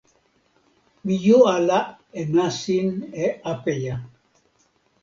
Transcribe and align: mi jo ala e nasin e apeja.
mi 1.05 1.15
jo 1.25 1.37
ala 1.55 1.79
e 2.19 2.21
nasin 2.35 2.87
e 3.23 3.25
apeja. 3.51 3.95